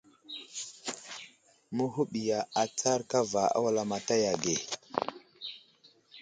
Məhuɓiya 1.75 2.39
atsar 2.61 3.01
kava 3.11 3.41
a 3.55 3.57
wulamataya 3.63 4.33
ge. 4.43 4.55